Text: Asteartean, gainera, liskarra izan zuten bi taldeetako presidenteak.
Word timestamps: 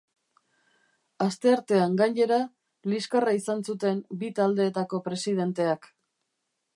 Asteartean, 1.25 1.91
gainera, 1.99 2.39
liskarra 2.93 3.35
izan 3.41 3.61
zuten 3.73 4.01
bi 4.23 4.31
taldeetako 4.41 5.05
presidenteak. 5.09 5.91